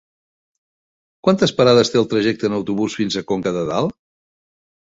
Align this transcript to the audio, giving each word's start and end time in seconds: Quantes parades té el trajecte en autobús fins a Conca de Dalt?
Quantes 1.27 1.53
parades 1.59 1.93
té 1.97 2.01
el 2.01 2.09
trajecte 2.15 2.49
en 2.51 2.57
autobús 2.61 2.99
fins 3.03 3.19
a 3.23 3.27
Conca 3.33 3.55
de 3.59 3.67
Dalt? 3.73 3.99